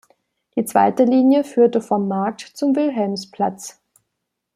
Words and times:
Die 0.55 0.65
zweite 0.65 1.03
Linie 1.03 1.43
führte 1.43 1.79
vom 1.79 2.07
"Markt" 2.07 2.41
zum 2.57 2.75
"Wilhelmsplatz". 2.75 3.79